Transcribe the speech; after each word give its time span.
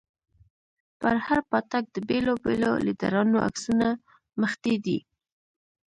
پر 0.99 1.15
هر 1.25 1.39
پاټک 1.49 1.83
د 1.91 1.97
بېلو 2.07 2.33
بېلو 2.43 2.71
ليډرانو 2.85 3.37
عکسونه 3.47 3.87
مښتي 4.39 4.75
دي. 4.85 4.99